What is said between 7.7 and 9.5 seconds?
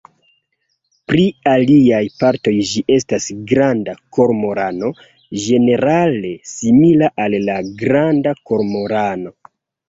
Granda kormorano.